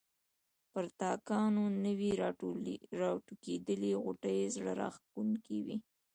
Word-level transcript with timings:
پر 0.71 0.85
تاکانو 0.99 1.63
نوي 1.85 2.11
راټوکېدلي 3.01 3.91
غوټۍ 4.03 4.39
زړه 4.55 4.71
راکښونکې 4.81 5.57
وې. 5.65 5.75